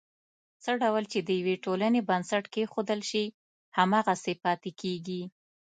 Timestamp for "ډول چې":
0.81-1.19